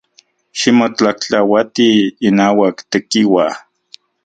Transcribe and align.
Ximotlajtlauati 0.59 1.87
inauak 2.27 2.77
Tekiua. 2.91 3.45